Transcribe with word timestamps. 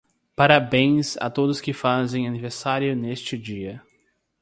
Parabéns 0.35 1.15
a 1.19 1.29
todos 1.29 1.61
que 1.61 1.73
fazem 1.73 2.27
aniversário 2.27 2.95
neste 2.95 3.37
dia. 3.37 3.83